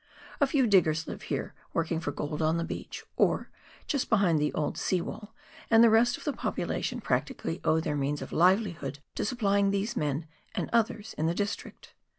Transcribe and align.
A 0.39 0.47
few 0.47 0.65
diggers 0.65 1.05
live 1.05 1.21
here, 1.21 1.53
working 1.73 1.99
for 1.99 2.11
gold 2.11 2.41
on 2.41 2.57
the 2.57 2.63
beach, 2.63 3.03
or 3.17 3.51
just 3.85 4.09
behind 4.09 4.39
the 4.39 4.51
old 4.55 4.75
sea 4.75 4.99
wall, 4.99 5.35
and 5.69 5.83
the 5.83 5.91
rest 5.91 6.17
of 6.17 6.23
the 6.23 6.33
population 6.33 6.99
practically 7.01 7.61
owe 7.63 7.79
their 7.79 7.95
means 7.95 8.23
of 8.23 8.31
livelihood 8.31 8.97
to 9.13 9.23
supplying 9.23 9.69
these 9.69 9.95
men 9.95 10.25
and 10.55 10.71
others 10.73 11.11
working 11.13 11.21
in 11.25 11.27
the 11.27 11.35
district. 11.35 11.93